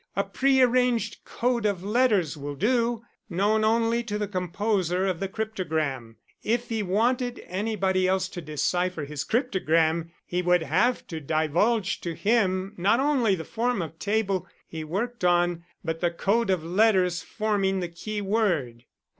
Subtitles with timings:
[0.15, 6.15] A prearranged code of letters will do, known only to the composer of the cryptogram.
[6.41, 12.15] If he wanted anybody else to decipher his cryptogram, he would have to divulge to
[12.15, 17.21] him not only the form of table he worked on but the code of letters
[17.21, 18.85] forming the keyword."